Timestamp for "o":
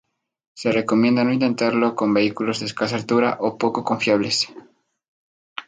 3.39-3.59